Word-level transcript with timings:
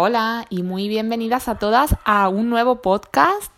Hola 0.00 0.46
y 0.48 0.62
muy 0.62 0.86
bienvenidas 0.86 1.48
a 1.48 1.56
todas 1.56 1.96
a 2.04 2.28
un 2.28 2.50
nuevo 2.50 2.82
podcast 2.82 3.50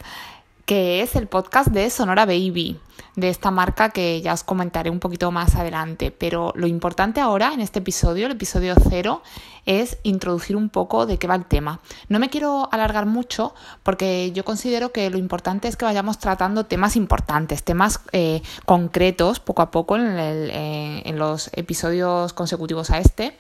que 0.65 1.03
es 1.03 1.15
el 1.15 1.27
podcast 1.27 1.69
de 1.69 1.91
Sonora 1.91 2.25
Baby, 2.25 2.81
de 3.17 3.29
esta 3.29 3.51
marca 3.51 3.91
que 3.91 4.21
ya 4.21 4.33
os 4.33 4.45
comentaré 4.45 4.91
un 4.91 5.01
poquito 5.01 5.31
más 5.31 5.55
adelante. 5.55 6.11
Pero 6.11 6.53
lo 6.55 6.67
importante 6.67 7.21
ahora 7.21 7.53
en 7.53 7.61
este 7.61 7.81
episodio, 7.81 8.27
el 8.27 8.33
episodio 8.33 8.75
cero, 8.89 9.23
es 9.67 9.99
introducir 10.03 10.57
un 10.57 10.69
poco 10.69 11.07
de 11.07 11.19
qué 11.19 11.27
va 11.27 11.35
el 11.35 11.45
tema. 11.45 11.81
No 12.09 12.19
me 12.19 12.31
quiero 12.31 12.69
alargar 12.73 13.07
mucho 13.07 13.55
porque 13.83 14.33
yo 14.33 14.45
considero 14.45 14.93
que 14.93 15.11
lo 15.11 15.19
importante 15.19 15.69
es 15.69 15.77
que 15.77 15.85
vayamos 15.85 16.19
tratando 16.19 16.67
temas 16.67 16.97
importantes, 16.97 17.63
temas 17.63 18.01
eh, 18.13 18.43
concretos 18.65 19.41
poco 19.41 19.63
a 19.63 19.71
poco 19.71 19.97
en, 19.97 20.07
eh, 20.19 21.03
en, 21.05 21.19
los 21.19 21.51
episodios 21.53 22.33
consecutivos 22.33 22.91
a 22.91 22.99
este, 22.99 23.37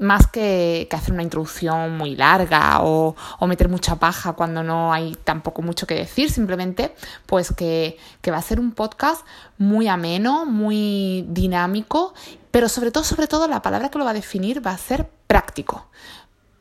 más 0.00 0.26
que, 0.26 0.88
hacer 0.90 1.12
una 1.12 1.24
introducción 1.24 1.96
muy 1.96 2.14
larga 2.14 2.78
o, 2.82 3.16
o, 3.40 3.46
meter 3.48 3.68
mucha 3.68 3.96
paja 3.96 4.34
cuando 4.34 4.62
no 4.62 4.92
hay 4.92 5.16
tampoco 5.24 5.60
mucho 5.60 5.88
que 5.88 5.96
decir, 5.96 6.30
simplemente 6.30 6.94
pues 7.26 7.52
que, 7.52 7.98
que 8.22 8.30
va 8.30 8.38
a 8.38 8.42
ser 8.42 8.60
un 8.60 8.70
podcast 8.70 9.03
muy 9.58 9.88
ameno, 9.88 10.46
muy 10.46 11.24
dinámico 11.28 12.14
pero 12.54 12.68
sobre 12.68 12.92
todo, 12.92 13.02
sobre 13.02 13.26
todo, 13.26 13.48
la 13.48 13.62
palabra 13.62 13.88
que 13.88 13.98
lo 13.98 14.04
va 14.04 14.12
a 14.12 14.14
definir 14.14 14.64
va 14.64 14.70
a 14.70 14.78
ser 14.78 15.10
práctico, 15.26 15.88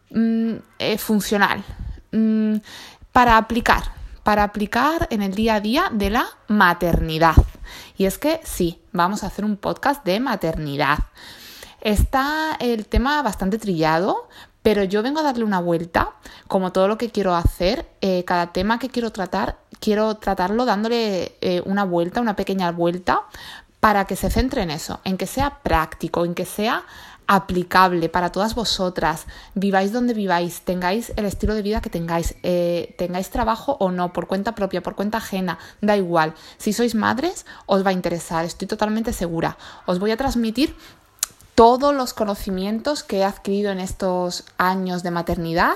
mm, 0.10 0.54
eh, 0.80 0.98
funcional, 0.98 1.64
mm, 2.12 2.56
para 3.12 3.38
aplicar, 3.38 3.84
para 4.24 4.42
aplicar 4.42 5.08
en 5.12 5.22
el 5.22 5.36
día 5.36 5.54
a 5.54 5.60
día 5.60 5.90
de 5.92 6.10
la 6.10 6.26
maternidad. 6.48 7.36
Y 7.96 8.06
es 8.06 8.18
que 8.18 8.42
sí, 8.44 8.82
vamos 8.92 9.24
a 9.24 9.28
hacer 9.28 9.46
un 9.46 9.56
podcast 9.56 10.04
de 10.04 10.20
maternidad. 10.20 10.98
Está 11.80 12.58
el 12.60 12.88
tema 12.88 13.22
bastante 13.22 13.60
trillado, 13.60 14.28
pero 14.64 14.84
yo 14.86 15.04
vengo 15.04 15.20
a 15.20 15.24
darle 15.24 15.44
una 15.44 15.60
vuelta, 15.60 16.14
como 16.48 16.72
todo 16.72 16.88
lo 16.88 16.98
que 16.98 17.12
quiero 17.12 17.36
hacer, 17.36 17.86
eh, 18.02 18.24
cada 18.26 18.54
tema 18.54 18.80
que 18.80 18.90
quiero 18.90 19.12
tratar, 19.12 19.58
quiero 19.80 20.16
tratarlo 20.16 20.66
dándole 20.66 21.36
eh, 21.42 21.62
una 21.66 21.84
vuelta, 21.84 22.22
una 22.22 22.36
pequeña 22.36 22.72
vuelta, 22.72 23.24
para 23.82 24.06
que 24.06 24.16
se 24.16 24.32
centre 24.32 24.62
en 24.62 24.72
eso, 24.72 25.02
en 25.04 25.18
que 25.18 25.28
sea 25.28 25.60
práctico, 25.62 26.24
en 26.24 26.34
que 26.34 26.46
sea 26.46 26.86
aplicable 27.28 28.10
para 28.10 28.32
todas 28.32 28.56
vosotras, 28.56 29.26
viváis 29.56 29.92
donde 29.92 30.14
viváis, 30.14 30.62
tengáis 30.62 31.12
el 31.18 31.26
estilo 31.26 31.54
de 31.56 31.62
vida 31.62 31.82
que 31.82 31.90
tengáis, 31.90 32.36
eh, 32.44 32.96
tengáis 32.98 33.30
trabajo 33.30 33.78
o 33.80 33.92
no, 33.92 34.14
por 34.14 34.28
cuenta 34.28 34.56
propia, 34.56 34.82
por 34.82 34.96
cuenta 34.96 35.18
ajena, 35.18 35.60
da 35.82 35.98
igual. 35.98 36.34
Si 36.58 36.72
sois 36.72 36.96
madres, 36.96 37.46
os 37.66 37.86
va 37.86 37.90
a 37.90 37.94
interesar, 37.94 38.46
estoy 38.46 38.68
totalmente 38.68 39.12
segura. 39.12 39.58
Os 39.86 40.00
voy 40.00 40.12
a 40.12 40.18
transmitir 40.18 40.76
todos 41.56 41.94
los 41.94 42.14
conocimientos 42.14 43.04
que 43.04 43.20
he 43.20 43.24
adquirido 43.24 43.72
en 43.72 43.80
estos 43.80 44.46
años 44.58 45.04
de 45.04 45.12
maternidad, 45.12 45.74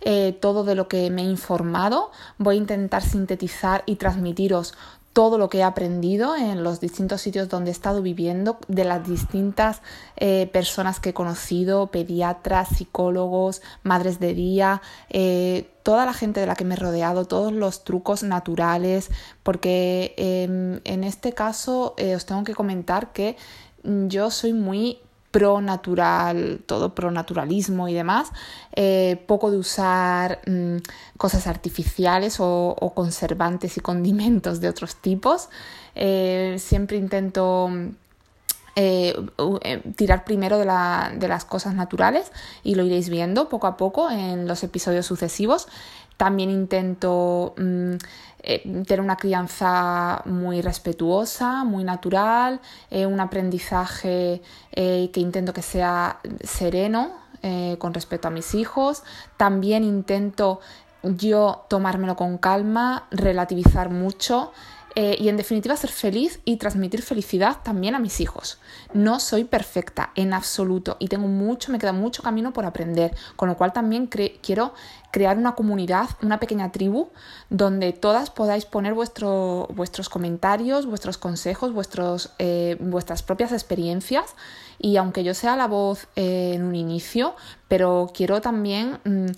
eh, 0.00 0.36
todo 0.40 0.64
de 0.64 0.74
lo 0.74 0.88
que 0.88 1.10
me 1.10 1.22
he 1.22 1.26
informado. 1.26 2.10
Voy 2.38 2.56
a 2.56 2.58
intentar 2.58 3.02
sintetizar 3.02 3.84
y 3.86 3.96
transmitiros 3.96 4.74
todo 5.12 5.36
lo 5.36 5.50
que 5.50 5.58
he 5.58 5.62
aprendido 5.62 6.34
en 6.36 6.64
los 6.64 6.80
distintos 6.80 7.20
sitios 7.20 7.50
donde 7.50 7.70
he 7.70 7.72
estado 7.72 8.00
viviendo, 8.00 8.58
de 8.66 8.84
las 8.84 9.06
distintas 9.06 9.82
eh, 10.16 10.48
personas 10.50 11.00
que 11.00 11.10
he 11.10 11.14
conocido, 11.14 11.88
pediatras, 11.88 12.70
psicólogos, 12.70 13.60
madres 13.82 14.20
de 14.20 14.32
día, 14.32 14.80
eh, 15.10 15.68
toda 15.82 16.06
la 16.06 16.14
gente 16.14 16.40
de 16.40 16.46
la 16.46 16.56
que 16.56 16.64
me 16.64 16.74
he 16.74 16.78
rodeado, 16.78 17.26
todos 17.26 17.52
los 17.52 17.84
trucos 17.84 18.22
naturales, 18.22 19.10
porque 19.42 20.14
em, 20.16 20.80
en 20.84 21.04
este 21.04 21.34
caso 21.34 21.94
os 22.16 22.24
tengo 22.24 22.42
que 22.42 22.54
comentar 22.54 23.12
que 23.12 23.36
yo 23.84 24.30
soy 24.30 24.54
muy 24.54 24.98
pro 25.32 25.60
natural, 25.60 26.60
todo 26.66 26.94
pro 26.94 27.10
naturalismo 27.10 27.88
y 27.88 27.94
demás, 27.94 28.30
eh, 28.76 29.24
poco 29.26 29.50
de 29.50 29.56
usar 29.56 30.40
mm, 30.46 30.76
cosas 31.16 31.48
artificiales 31.48 32.36
o, 32.38 32.92
conservantes 32.94 33.76
y 33.76 33.80
condimentos 33.80 34.60
de 34.60 34.68
otros 34.68 34.94
tipos. 34.96 35.48
Eh, 35.94 36.56
siempre 36.58 36.98
intento 36.98 37.70
eh, 38.76 39.14
tirar 39.96 40.24
primero 40.24 40.58
de, 40.58 40.64
de, 40.64 41.28
las 41.28 41.44
cosas 41.44 41.74
naturales 41.74 42.30
y 42.62 42.74
lo 42.74 42.84
iréis 42.84 43.08
viendo 43.08 43.48
poco 43.48 43.66
a 43.66 43.76
poco 43.76 44.10
en 44.10 44.46
los 44.46 44.62
episodios 44.62 45.06
sucesivos. 45.06 45.66
También 46.22 46.50
intento 46.50 47.52
mm, 47.58 47.94
eh, 48.44 48.62
tener 48.86 49.00
una 49.00 49.16
crianza 49.16 50.22
muy 50.24 50.62
respetuosa, 50.62 51.64
muy 51.64 51.82
natural, 51.82 52.60
eh, 52.92 53.06
un 53.06 53.18
aprendizaje 53.18 54.40
eh, 54.70 55.10
que 55.12 55.18
intento 55.18 55.52
que 55.52 55.62
sea 55.62 56.20
sereno 56.44 57.10
con 57.78 57.92
respecto 57.92 58.28
a 58.28 58.30
mis 58.30 58.54
hijos. 58.54 59.02
También 59.36 59.82
intento 59.82 60.60
yo 61.02 61.64
tomármelo 61.68 62.14
con 62.14 62.38
calma, 62.38 63.08
relativizar 63.10 63.90
mucho. 63.90 64.52
Y 64.94 65.28
en 65.28 65.36
definitiva 65.36 65.76
ser 65.76 65.90
feliz 65.90 66.40
y 66.44 66.56
transmitir 66.56 67.02
felicidad 67.02 67.58
también 67.62 67.94
a 67.94 67.98
mis 67.98 68.20
hijos. 68.20 68.58
No 68.92 69.20
soy 69.20 69.44
perfecta 69.44 70.10
en 70.14 70.32
absoluto 70.32 70.96
y 70.98 71.08
tengo 71.08 71.28
mucho, 71.28 71.72
me 71.72 71.78
queda 71.78 71.92
mucho 71.92 72.22
camino 72.22 72.52
por 72.52 72.64
aprender, 72.64 73.14
con 73.36 73.48
lo 73.48 73.56
cual 73.56 73.72
también 73.72 74.06
quiero 74.06 74.74
crear 75.12 75.36
una 75.36 75.54
comunidad, 75.54 76.08
una 76.22 76.40
pequeña 76.40 76.72
tribu, 76.72 77.10
donde 77.50 77.92
todas 77.92 78.30
podáis 78.30 78.64
poner 78.64 78.94
vuestro, 78.94 79.68
vuestros 79.74 80.08
comentarios, 80.08 80.86
vuestros 80.86 81.18
consejos, 81.18 81.72
vuestros, 81.72 82.30
eh, 82.38 82.76
vuestras 82.80 83.22
propias 83.22 83.52
experiencias. 83.52 84.34
Y 84.78 84.96
aunque 84.96 85.22
yo 85.22 85.34
sea 85.34 85.54
la 85.54 85.68
voz 85.68 86.08
eh, 86.16 86.52
en 86.54 86.64
un 86.64 86.74
inicio, 86.74 87.36
pero 87.72 88.10
quiero 88.12 88.42
también 88.42 88.98
mm, 89.02 89.30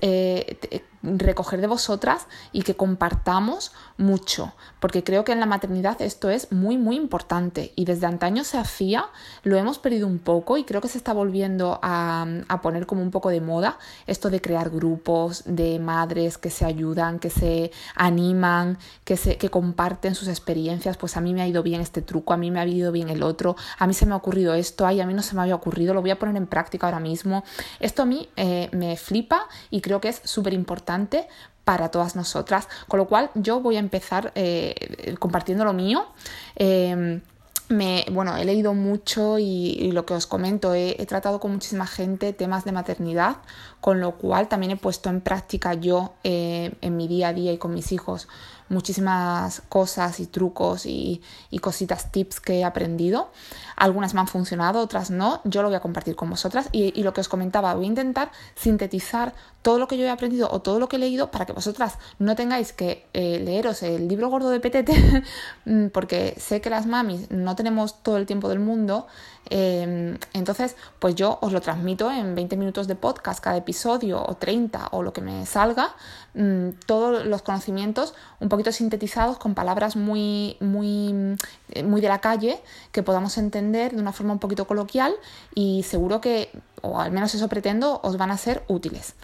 eh, 0.00 0.56
recoger 1.02 1.60
de 1.60 1.66
vosotras 1.66 2.26
y 2.50 2.62
que 2.62 2.76
compartamos 2.76 3.72
mucho, 3.98 4.54
porque 4.80 5.04
creo 5.04 5.22
que 5.22 5.32
en 5.32 5.40
la 5.40 5.44
maternidad 5.44 6.00
esto 6.00 6.30
es 6.30 6.50
muy, 6.50 6.78
muy 6.78 6.96
importante 6.96 7.72
y 7.76 7.84
desde 7.84 8.06
antaño 8.06 8.42
se 8.42 8.56
hacía, 8.56 9.06
lo 9.42 9.58
hemos 9.58 9.78
perdido 9.78 10.06
un 10.06 10.18
poco 10.18 10.56
y 10.56 10.64
creo 10.64 10.80
que 10.80 10.88
se 10.88 10.96
está 10.96 11.12
volviendo 11.12 11.78
a, 11.82 12.26
a 12.48 12.62
poner 12.62 12.86
como 12.86 13.02
un 13.02 13.10
poco 13.10 13.28
de 13.28 13.42
moda 13.42 13.78
esto 14.06 14.30
de 14.30 14.40
crear 14.40 14.70
grupos 14.70 15.42
de 15.44 15.78
madres 15.78 16.38
que 16.38 16.48
se 16.48 16.64
ayudan, 16.64 17.18
que 17.18 17.28
se 17.28 17.70
animan, 17.94 18.78
que, 19.04 19.18
se, 19.18 19.36
que 19.36 19.50
comparten 19.50 20.14
sus 20.14 20.28
experiencias, 20.28 20.96
pues 20.96 21.18
a 21.18 21.20
mí 21.20 21.34
me 21.34 21.42
ha 21.42 21.46
ido 21.46 21.62
bien 21.62 21.82
este 21.82 22.00
truco, 22.00 22.32
a 22.32 22.38
mí 22.38 22.50
me 22.50 22.60
ha 22.60 22.66
ido 22.66 22.92
bien 22.92 23.10
el 23.10 23.22
otro, 23.22 23.56
a 23.78 23.86
mí 23.86 23.92
se 23.92 24.06
me 24.06 24.14
ha 24.14 24.16
ocurrido 24.16 24.54
esto, 24.54 24.86
ay, 24.86 25.02
a 25.02 25.06
mí 25.06 25.12
no 25.12 25.22
se 25.22 25.34
me 25.36 25.42
había 25.42 25.54
ocurrido, 25.54 25.92
lo 25.92 26.00
voy 26.00 26.10
a 26.12 26.18
poner 26.18 26.36
en 26.36 26.46
práctica 26.46 26.86
ahora 26.86 27.00
mismo. 27.00 27.44
Esto 27.80 28.02
a 28.02 28.06
mí 28.06 28.28
eh, 28.36 28.68
me 28.72 28.96
flipa 28.96 29.48
y 29.70 29.80
creo 29.80 30.00
que 30.00 30.08
es 30.08 30.20
súper 30.24 30.52
importante 30.52 31.26
para 31.64 31.90
todas 31.90 32.14
nosotras, 32.14 32.68
con 32.88 32.98
lo 32.98 33.06
cual 33.06 33.30
yo 33.34 33.60
voy 33.60 33.76
a 33.76 33.80
empezar 33.80 34.32
eh, 34.34 35.14
compartiendo 35.18 35.64
lo 35.64 35.72
mío. 35.72 36.06
Eh, 36.56 37.20
me, 37.68 38.04
bueno, 38.10 38.36
he 38.36 38.44
leído 38.44 38.74
mucho 38.74 39.38
y, 39.38 39.90
lo 39.92 40.04
que 40.04 40.14
os 40.14 40.26
comento, 40.26 40.74
he, 40.74 40.94
tratado 41.06 41.40
con 41.40 41.52
muchísima 41.52 41.86
gente 41.86 42.32
temas 42.32 42.64
de 42.64 42.72
maternidad, 42.72 43.36
con 43.80 44.00
lo 44.00 44.16
cual 44.16 44.48
también 44.48 44.72
he 44.72 44.76
puesto 44.76 45.08
en 45.08 45.20
práctica 45.20 45.74
yo 45.74 46.14
eh, 46.24 46.74
en 46.80 46.96
mi 46.96 47.08
día 47.08 47.28
a 47.28 47.32
día 47.32 47.52
y 47.52 47.58
con 47.58 47.72
mis 47.72 47.92
hijos 47.92 48.28
muchísimas 48.68 49.62
cosas 49.68 50.20
y 50.20 50.26
trucos 50.26 50.86
y, 50.86 51.22
y, 51.50 51.58
cositas, 51.58 52.10
tips 52.10 52.40
que 52.40 52.60
he 52.60 52.64
aprendido. 52.64 53.30
Algunas 53.76 54.14
me 54.14 54.20
han 54.20 54.28
funcionado, 54.28 54.80
otras 54.80 55.10
no. 55.10 55.40
Yo 55.44 55.62
lo 55.62 55.68
voy 55.68 55.76
a 55.76 55.80
compartir 55.80 56.16
con 56.16 56.30
vosotras 56.30 56.68
y, 56.72 56.98
y, 56.98 57.02
lo 57.02 57.12
que 57.12 57.20
os 57.20 57.28
comentaba, 57.28 57.74
voy 57.74 57.84
a 57.84 57.88
intentar 57.88 58.30
sintetizar 58.54 59.34
todo 59.64 59.78
lo 59.78 59.88
que 59.88 59.96
yo 59.96 60.04
he 60.04 60.10
aprendido 60.10 60.48
o 60.50 60.60
todo 60.60 60.78
lo 60.78 60.88
que 60.88 60.96
he 60.96 60.98
leído 60.98 61.30
para 61.30 61.46
que 61.46 61.54
vosotras 61.54 61.98
no 62.18 62.36
tengáis 62.36 62.74
que 62.74 63.06
eh, 63.14 63.40
leeros 63.40 63.82
el 63.82 64.08
libro 64.08 64.28
gordo 64.28 64.50
de 64.50 64.60
Petete, 64.60 65.24
mm, 65.64 65.86
porque 65.86 66.34
sé 66.38 66.60
que 66.60 66.68
las 66.68 66.86
mamis 66.86 67.30
no 67.30 67.56
tenemos 67.56 68.02
todo 68.02 68.18
el 68.18 68.26
tiempo 68.26 68.50
del 68.50 68.60
mundo. 68.60 69.06
Eh, 69.48 70.18
entonces, 70.32 70.76
pues 70.98 71.14
yo 71.14 71.38
os 71.40 71.52
lo 71.52 71.60
transmito 71.60 72.10
en 72.10 72.34
20 72.34 72.56
minutos 72.56 72.88
de 72.88 72.94
podcast 72.94 73.42
cada 73.42 73.56
episodio 73.56 74.22
o 74.22 74.36
30 74.36 74.88
o 74.92 75.02
lo 75.02 75.12
que 75.12 75.22
me 75.22 75.46
salga, 75.46 75.94
mm, 76.34 76.70
todos 76.86 77.24
los 77.24 77.40
conocimientos 77.40 78.14
un 78.40 78.50
poquito 78.54 78.70
sintetizados 78.70 79.36
con 79.36 79.54
palabras 79.54 79.96
muy, 79.96 80.56
muy, 80.60 81.36
eh, 81.70 81.82
muy 81.82 82.00
de 82.00 82.08
la 82.08 82.20
calle 82.20 82.60
que 82.92 83.02
podamos 83.02 83.36
entender 83.36 83.92
de 83.92 84.00
una 84.00 84.12
forma 84.12 84.32
un 84.32 84.38
poquito 84.38 84.64
coloquial 84.68 85.12
y 85.56 85.82
seguro 85.82 86.20
que, 86.20 86.50
o 86.80 87.00
al 87.00 87.10
menos 87.10 87.34
eso 87.34 87.48
pretendo, 87.48 88.00
os 88.04 88.16
van 88.16 88.30
a 88.30 88.38
ser 88.38 88.62
útiles. 88.68 89.16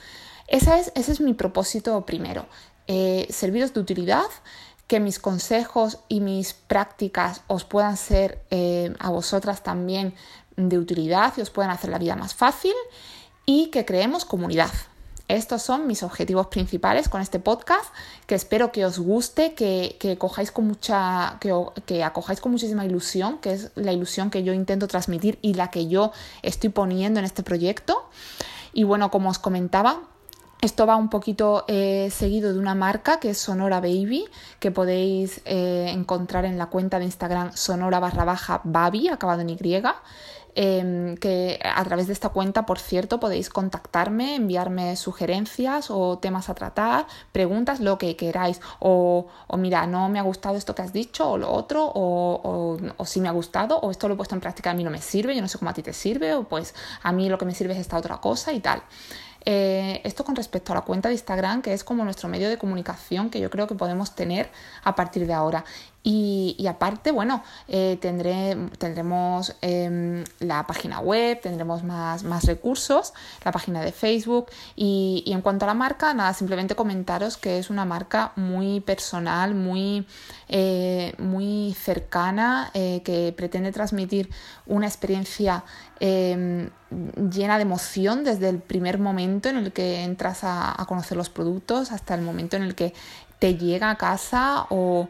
Esa 0.49 0.81
es, 0.81 0.91
ese 0.97 1.13
es 1.13 1.21
mi 1.21 1.33
propósito 1.33 2.05
primero, 2.05 2.47
eh, 2.89 3.29
serviros 3.31 3.73
de 3.73 3.79
utilidad, 3.79 4.27
que 4.89 4.99
mis 4.99 5.21
consejos 5.21 5.99
y 6.09 6.19
mis 6.19 6.53
prácticas 6.53 7.43
os 7.47 7.63
puedan 7.65 7.97
ser 7.97 8.43
eh, 8.51 8.93
a 8.99 9.11
vosotras 9.11 9.63
también 9.63 10.13
de 10.57 10.77
utilidad 10.77 11.33
y 11.37 11.41
os 11.41 11.51
puedan 11.51 11.71
hacer 11.71 11.91
la 11.91 11.99
vida 11.99 12.17
más 12.17 12.35
fácil 12.35 12.75
y 13.47 13.69
que 13.69 13.85
creemos 13.85 14.25
comunidad. 14.25 14.73
Estos 15.31 15.63
son 15.63 15.87
mis 15.87 16.03
objetivos 16.03 16.49
principales 16.49 17.09
con 17.09 17.21
este 17.21 17.39
podcast, 17.39 17.85
que 18.27 18.35
espero 18.35 18.73
que 18.73 18.85
os 18.85 18.99
guste, 18.99 19.55
que, 19.55 20.17
cojáis 20.19 20.51
con 20.51 20.67
mucha, 20.67 21.39
que, 21.87 22.03
acojáis 22.03 22.41
con 22.41 22.51
muchísima 22.51 22.85
ilusión, 22.85 23.39
que 23.39 23.53
es 23.53 23.71
la 23.77 23.93
ilusión 23.93 24.31
que 24.31 24.43
yo 24.43 24.53
intento 24.53 24.89
transmitir 24.89 25.39
y 25.41 25.55
la 25.55 25.71
que 25.71 25.87
yo 25.87 26.11
estoy 26.43 26.71
poniendo 26.71 27.21
en 27.21 27.27
este 27.27 27.45
proyecto. 27.45 28.09
Y 28.73 28.83
bueno, 28.83 29.13
como 29.13 29.31
os 29.31 29.39
comentaba, 29.39 30.01
Esto 30.63 30.85
va 30.85 30.97
un 30.97 31.09
poquito 31.09 31.65
eh, 31.69 32.11
seguido 32.11 32.53
de 32.53 32.59
una 32.59 32.75
marca 32.75 33.19
que 33.19 33.31
es 33.31 33.39
Sonora 33.39 33.81
Baby, 33.81 34.27
que 34.59 34.71
podéis 34.71 35.41
eh, 35.47 35.87
encontrar 35.89 36.45
en 36.45 36.59
la 36.59 36.67
cuenta 36.67 36.99
de 36.99 37.07
Instagram 37.07 37.53
sonora 37.55 37.99
barra 37.99 38.27
baja 38.27 38.61
baby, 38.65 39.09
acabado 39.09 39.41
en 39.41 39.49
Y. 39.49 39.83
Em, 40.57 41.17
que 41.17 41.61
a 41.63 41.83
través 41.85 42.09
de 42.09 42.13
esta 42.13 42.31
cuenta, 42.31 42.67
por 42.67 42.79
cierto, 42.79 43.21
podéis 43.21 43.51
contactarme, 43.51 44.35
enviarme 44.35 44.97
sugerencias 44.97 45.91
o 45.91 46.19
temas 46.19 46.49
a 46.49 46.55
tratar, 46.55 47.07
preguntas, 47.33 47.81
lo 47.81 47.99
que 47.99 48.17
queráis. 48.17 48.61
O, 48.81 49.29
o 49.47 49.57
mira, 49.57 49.87
no 49.87 50.09
me 50.09 50.19
ha 50.19 50.23
gustado 50.23 50.57
esto 50.57 50.75
que 50.75 50.83
has 50.83 50.93
dicho 50.93 51.31
o 51.31 51.39
lo 51.39 51.51
otro, 51.53 51.85
o, 51.85 52.41
o, 52.43 52.79
o 52.97 53.07
sí 53.07 53.21
me 53.21 53.29
ha 53.29 53.33
gustado, 53.33 53.79
o 53.79 53.91
esto 53.91 54.09
lo 54.09 54.15
he 54.15 54.17
puesto 54.17 54.35
en 54.35 54.41
práctica, 54.41 54.71
a 54.71 54.75
mí 54.75 54.83
no 54.83 54.91
me 54.91 55.01
sirve, 55.01 55.35
yo 55.35 55.43
no 55.43 55.49
sé 55.49 55.59
cómo 55.59 55.71
a 55.71 55.75
ti 55.75 55.83
te 55.83 55.93
sirve, 55.93 56.35
o 56.35 56.45
pues 56.45 56.75
a 57.03 57.13
mí 57.13 57.29
lo 57.29 57.39
que 57.39 57.45
me 57.45 57.55
sirve 57.55 57.75
es 57.75 57.81
esta 57.81 57.97
otra 57.97 58.19
cosa 58.19 58.53
y 58.53 58.61
tal. 58.61 58.83
Eh, 59.45 60.03
esto 60.05 60.25
con 60.25 60.37
respecto 60.37 60.73
a 60.73 60.77
la 60.77 60.83
cuenta 60.83 61.09
de 61.09 61.15
Instagram, 61.15 61.63
que 61.63 61.73
es 61.73 61.83
como 61.85 62.05
nuestro 62.05 62.29
medio 62.29 62.49
de 62.49 62.59
comunicación 62.59 63.31
que 63.31 63.41
yo 63.41 63.51
creo 63.51 63.67
que 63.67 63.75
podemos 63.75 64.15
tener 64.15 64.51
a 64.85 64.95
partir 64.95 65.27
de 65.27 65.33
ahora. 65.33 65.65
Y, 66.03 66.67
aparte, 66.67 67.13
bueno, 67.13 67.43
eh, 67.69 67.99
tendré, 68.01 68.57
tendremos 68.79 69.55
em, 69.61 70.25
la 70.39 70.67
página 70.67 71.01
web, 71.01 71.41
tendremos 71.43 71.85
más, 71.85 72.25
más, 72.25 72.45
recursos, 72.45 73.13
la 73.45 73.53
página 73.53 73.83
de 73.83 73.93
Facebook. 73.93 74.47
Y, 74.77 75.23
y, 75.27 75.33
en 75.33 75.43
cuanto 75.43 75.67
a 75.67 75.69
la 75.69 75.75
marca, 75.75 76.15
nada, 76.15 76.33
simplemente 76.33 76.75
comentaros 76.75 77.37
que 77.37 77.59
es 77.59 77.69
una 77.69 77.85
marca 77.85 78.33
muy 78.37 78.81
personal, 78.81 79.55
muy, 79.55 80.07
eh, 80.49 81.13
muy 81.19 81.77
cercana, 81.79 82.71
eh, 82.73 83.03
que 83.05 83.35
pretende 83.37 83.71
transmitir 83.71 84.31
una 84.67 84.87
experiencia 84.87 85.65
em, 86.01 86.71
llena 87.31 87.57
de 87.57 87.63
emoción 87.63 88.25
desde 88.25 88.49
el 88.49 88.59
primer 88.59 88.99
momento 88.99 89.51
en 89.51 89.57
el 89.59 89.73
que 89.73 90.03
entras 90.03 90.45
a, 90.45 90.81
a 90.81 90.87
conocer 90.87 91.17
los 91.19 91.29
productos 91.29 91.93
hasta 91.93 92.15
el 92.15 92.23
momento 92.23 92.57
en 92.57 92.63
el 92.63 92.75
que 92.75 92.95
te 93.41 93.57
llega 93.57 93.91
a 93.91 93.97
casa 93.97 94.67
o, 94.69 95.09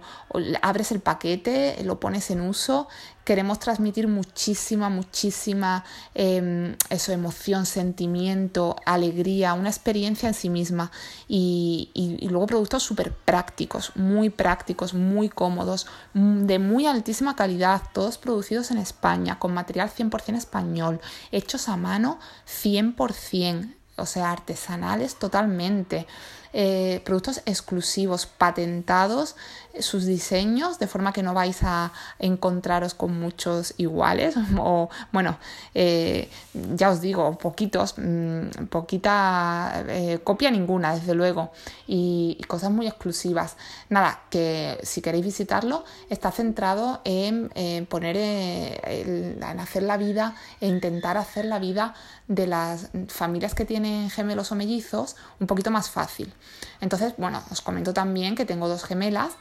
abres 0.62 0.93
el 0.93 1.00
paquete, 1.00 1.82
lo 1.85 1.99
pones 1.99 2.31
en 2.31 2.41
uso. 2.41 2.87
Queremos 3.25 3.59
transmitir 3.59 4.06
muchísima, 4.06 4.88
muchísima 4.88 5.85
em, 6.15 6.77
eso, 6.91 7.11
emoción, 7.11 7.67
sentimiento, 7.67 8.77
alegría, 8.87 9.55
una 9.55 9.69
experiencia 9.69 10.29
en 10.29 10.35
sí 10.35 10.49
misma. 10.49 10.93
Y, 11.27 11.91
y 11.93 12.29
luego 12.29 12.47
productos 12.47 12.85
súper 12.85 13.12
prácticos, 13.12 13.97
muy 13.97 14.31
prácticos, 14.31 14.94
muy 14.94 15.29
cómodos, 15.29 15.88
mm, 16.15 16.47
de 16.47 16.61
muy 16.61 16.87
altísima 16.87 17.35
calidad, 17.35 17.83
todos 17.93 18.17
producidos 18.17 18.71
en 18.71 18.79
España, 18.79 19.41
con 19.41 19.53
material 19.53 19.91
100% 19.91 20.38
español, 20.38 21.00
hechos 21.33 21.69
a 21.69 21.76
mano 21.76 22.21
100%, 22.47 23.75
o 23.97 24.06
sea, 24.06 24.31
artesanales 24.31 25.17
totalmente. 25.17 26.06
Eh, 26.52 27.00
productos 27.05 27.43
exclusivos, 27.47 28.26
patentados, 28.26 29.37
sus 29.79 30.05
diseños, 30.05 30.81
de 30.81 30.88
forma 30.88 31.12
que 31.12 31.23
no 31.23 31.32
vais 31.32 31.62
a 31.62 31.93
encontraros 32.19 32.94
con 32.94 33.19
muchos 33.20 33.75
iguales 33.76 34.35
o, 34.58 34.91
bueno, 35.12 35.38
eh, 35.75 36.29
ya 36.75 36.91
os 36.91 37.00
digo, 37.00 37.38
poquitos, 37.38 37.94
mm, 37.97 38.67
poquita 38.69 39.85
eh, 39.87 40.19
copia 40.25 40.50
ninguna, 40.50 40.94
desde 40.97 41.14
luego, 41.14 41.52
y, 41.87 42.37
cosas 42.49 42.73
muy 42.73 42.88
exclusivas. 42.88 43.56
Nada, 43.91 44.23
que 44.29 44.81
si 44.82 45.02
queréis 45.02 45.25
visitarlo, 45.25 45.85
está 46.08 46.32
centrado 46.32 47.00
en, 47.05 47.49
poner, 47.87 48.17
en 48.17 49.61
hacer 49.61 49.85
la 49.85 49.97
vida, 49.97 50.35
e 50.61 50.67
intentar 50.67 51.17
hacer 51.17 51.44
la 51.44 51.61
vida 51.61 51.94
de 52.26 52.49
las 52.49 52.91
familias 53.08 53.55
que 53.55 53.64
tienen 53.64 54.11
gemelos 54.11 54.50
o 54.50 54.56
mellizos 54.56 55.14
un 55.38 55.47
poquito 55.47 55.70
más 55.70 55.91
fácil. 55.91 56.32
Entonces, 56.81 57.14
bueno, 57.16 57.42
os 57.50 57.60
comento 57.60 57.92
también 57.92 58.34
que 58.34 58.44
tengo 58.44 58.69
dos 58.69 58.84
gemelas 58.84 59.32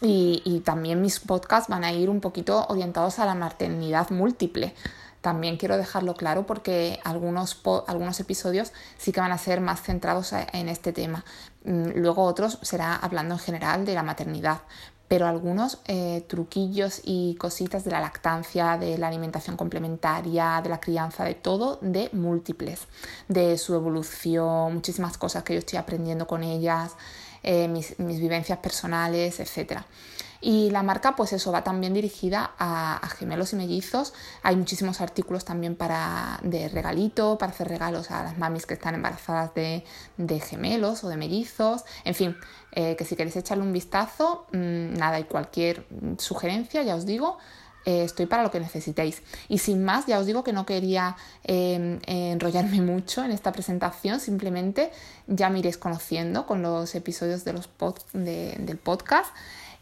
y, 0.00 0.62
también 0.64 1.00
mis 1.00 1.20
podcasts 1.20 1.68
van 1.68 1.84
a 1.84 1.92
ir 1.92 2.10
un 2.10 2.20
poquito 2.20 2.66
orientados 2.68 3.18
a 3.18 3.26
la 3.26 3.34
maternidad 3.34 4.10
múltiple. 4.10 4.74
También 5.20 5.56
quiero 5.56 5.78
dejarlo 5.78 6.14
claro 6.14 6.46
porque 6.46 7.00
algunos, 7.02 7.62
algunos 7.86 8.20
episodios 8.20 8.72
sí 8.98 9.10
que 9.10 9.20
van 9.20 9.32
a 9.32 9.38
ser 9.38 9.62
más 9.62 9.80
centrados 9.80 10.32
en 10.32 10.68
este 10.68 10.92
tema. 10.92 11.24
Mm, 11.64 11.92
luego 11.94 12.24
otros 12.24 12.58
será 12.60 12.94
hablando 12.96 13.34
en 13.34 13.40
general 13.40 13.86
de 13.86 13.94
la 13.94 14.02
maternidad 14.02 14.60
pero 15.14 15.28
algunos 15.28 15.78
eh, 15.86 16.24
truquillos 16.26 17.00
y 17.04 17.36
cositas 17.36 17.84
de 17.84 17.92
la 17.92 18.00
lactancia, 18.00 18.76
de 18.78 18.98
la 18.98 19.06
alimentación 19.06 19.56
complementaria, 19.56 20.60
de 20.60 20.68
la 20.68 20.80
crianza, 20.80 21.22
de 21.22 21.34
todo, 21.34 21.78
de 21.82 22.10
múltiples, 22.12 22.88
de 23.28 23.56
su 23.56 23.76
evolución, 23.76 24.74
muchísimas 24.74 25.16
cosas 25.16 25.44
que 25.44 25.52
yo 25.52 25.60
estoy 25.60 25.78
aprendiendo 25.78 26.26
con 26.26 26.42
ellas, 26.42 26.96
eh, 27.44 27.68
mis, 27.68 27.94
vivencias 27.98 28.58
personales, 28.58 29.38
etc. 29.38 29.82
Y 30.40 30.70
la 30.70 30.82
marca, 30.82 31.14
pues 31.14 31.32
eso, 31.32 31.52
va 31.52 31.62
también 31.62 31.94
dirigida 31.94 32.52
a, 32.58 33.06
gemelos 33.18 33.52
y 33.52 33.56
mellizos. 33.56 34.12
Hay 34.42 34.56
muchísimos 34.56 35.00
artículos 35.00 35.44
también 35.44 35.76
para, 35.76 36.40
de 36.42 36.68
regalito, 36.68 37.38
para 37.38 37.52
hacer 37.52 37.68
regalos 37.68 38.10
a 38.10 38.24
las 38.24 38.38
mamis 38.38 38.66
que 38.66 38.74
están 38.74 38.94
embarazadas 38.94 39.52
de, 39.54 39.84
gemelos 40.40 41.04
o 41.04 41.08
de 41.08 41.16
mellizos. 41.16 41.84
En 42.04 42.14
fin, 42.14 42.36
eh, 42.72 42.96
que 42.96 43.04
si 43.04 43.14
queréis 43.14 43.36
echarle 43.36 43.62
un 43.62 43.72
vistazo, 43.72 44.46
mm, 44.52 44.94
nada, 44.94 45.20
y 45.20 45.24
cualquier 45.24 45.86
sugerencia, 46.18 46.82
ya 46.82 46.94
os 46.94 47.06
digo, 47.06 47.38
eh, 47.84 48.04
estoy 48.04 48.26
para 48.26 48.42
lo 48.42 48.50
que 48.50 48.60
necesitéis. 48.60 49.22
Y 49.48 49.58
sin 49.58 49.84
más, 49.84 50.06
ya 50.06 50.18
os 50.18 50.26
digo 50.26 50.44
que 50.44 50.52
no 50.52 50.66
quería 50.66 51.16
em, 51.42 52.00
enrollarme 52.06 52.80
mucho 52.82 53.24
en 53.24 53.30
esta 53.30 53.52
presentación, 53.52 54.20
simplemente 54.20 54.90
ya 55.26 55.50
me 55.50 55.58
iréis 55.58 55.78
conociendo 55.78 56.46
con 56.46 56.62
los 56.62 56.94
episodios 56.94 57.44
de 57.44 57.52
los 57.52 57.68
del 58.12 58.78
podcast 58.78 59.34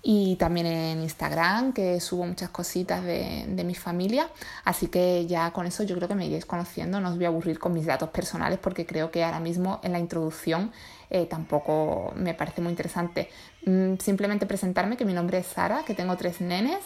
y 0.02 0.36
también 0.36 0.66
en 0.66 1.02
Instagram, 1.02 1.72
que 1.72 2.00
subo 2.00 2.26
muchas 2.26 2.50
cositas 2.50 3.04
de, 3.04 3.44
de, 3.48 3.64
mi 3.64 3.74
familia. 3.74 4.28
Así 4.64 4.88
que 4.88 5.26
ya 5.26 5.52
con 5.52 5.66
eso 5.66 5.84
yo 5.84 5.94
creo 5.94 6.08
que 6.08 6.16
me 6.16 6.26
iréis 6.26 6.44
conociendo. 6.44 7.00
No 7.00 7.10
os 7.10 7.16
voy 7.16 7.26
a 7.26 7.28
aburrir 7.28 7.58
con 7.58 7.72
mis 7.72 7.86
datos 7.86 8.10
personales 8.10 8.58
porque 8.58 8.84
creo 8.84 9.10
que 9.10 9.22
ahora 9.22 9.38
mismo 9.38 9.80
en 9.84 9.92
la 9.92 10.00
introducción 10.00 10.72
eh, 11.08 11.26
tampoco 11.26 12.12
me 12.16 12.34
parece 12.34 12.60
muy 12.60 12.70
interesante. 12.70 13.30
Mm, 13.64 13.94
simplemente 13.98 14.44
presentarme 14.46 14.96
que 14.96 15.04
mi 15.04 15.12
nombre 15.12 15.38
es 15.38 15.46
Sara, 15.46 15.84
que 15.84 15.94
tengo 15.94 16.16
tres 16.16 16.40
nenes 16.40 16.80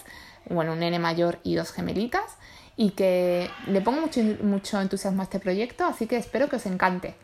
bueno, 0.49 0.73
un 0.73 0.79
nene 0.79 0.99
mayor 0.99 1.39
y 1.43 1.55
dos 1.55 1.71
gemelitas, 1.71 2.37
y 2.75 2.91
que 2.91 3.49
le 3.67 3.81
pongo 3.81 4.01
mucho, 4.01 4.21
mucho 4.41 4.79
entusiasmo 4.79 5.21
a 5.21 5.23
este 5.23 5.39
proyecto, 5.39 5.85
así 5.85 6.07
que 6.07 6.17
espero 6.17 6.47
que 6.47 6.57
os 6.57 6.65
encante. 6.65 7.15